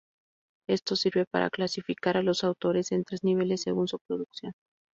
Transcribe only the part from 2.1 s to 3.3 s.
a los autores en tres